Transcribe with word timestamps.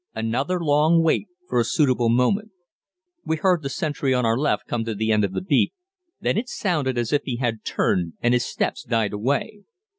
Another 0.15 0.59
long 0.59 1.03
wait 1.03 1.27
for 1.47 1.59
a 1.59 1.63
suitable 1.63 2.09
moment. 2.09 2.49
We 3.23 3.35
heard 3.37 3.61
the 3.61 3.69
sentry 3.69 4.15
on 4.15 4.25
our 4.25 4.35
left 4.35 4.65
come 4.65 4.83
to 4.85 4.95
the 4.95 5.11
end 5.11 5.23
of 5.23 5.33
the 5.33 5.43
beat, 5.43 5.73
then 6.19 6.39
it 6.39 6.49
sounded 6.49 6.97
as 6.97 7.13
if 7.13 7.21
he 7.25 7.35
had 7.35 7.63
turned 7.63 8.13
and 8.19 8.33
his 8.33 8.43
steps 8.43 8.81
died 8.83 9.13
away. 9.13 9.61